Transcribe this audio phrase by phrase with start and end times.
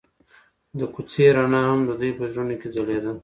[0.79, 3.11] د کوڅه رڼا هم د دوی په زړونو کې ځلېده.